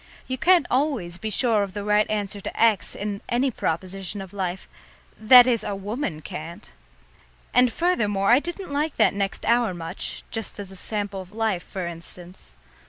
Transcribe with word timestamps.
You 0.27 0.35
can't 0.35 0.65
always 0.71 1.19
be 1.19 1.29
sure 1.29 1.61
of 1.61 1.75
the 1.75 1.83
right 1.83 2.09
answer 2.09 2.41
to 2.41 2.59
X 2.59 2.95
in 2.95 3.21
any 3.29 3.51
proposition 3.51 4.19
of 4.19 4.33
life; 4.33 4.67
that 5.15 5.45
is, 5.45 5.63
a 5.63 5.75
woman 5.75 6.23
can't! 6.23 6.71
And, 7.53 7.71
furthermore, 7.71 8.31
I 8.31 8.39
didn't 8.39 8.73
like 8.73 8.97
that 8.97 9.13
next 9.13 9.45
hour 9.45 9.75
much, 9.75 10.23
just 10.31 10.59
as 10.59 10.71
a 10.71 10.75
sample 10.75 11.21
of 11.21 11.31
life, 11.31 11.61
for 11.63 11.85
instance. 11.85 12.55